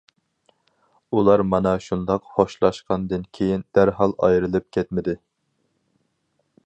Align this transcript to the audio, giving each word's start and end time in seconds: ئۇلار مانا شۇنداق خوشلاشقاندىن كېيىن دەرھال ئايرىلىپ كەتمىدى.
ئۇلار 1.17 1.43
مانا 1.49 1.73
شۇنداق 1.87 2.25
خوشلاشقاندىن 2.37 3.27
كېيىن 3.39 3.67
دەرھال 3.79 4.17
ئايرىلىپ 4.29 4.67
كەتمىدى. 4.79 5.17